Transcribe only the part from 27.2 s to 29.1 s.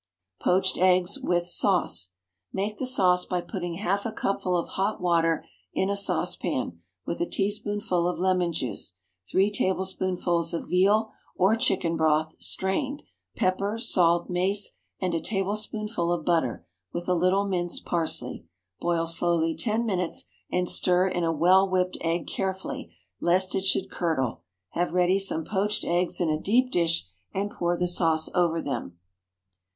and pour the sauce over them.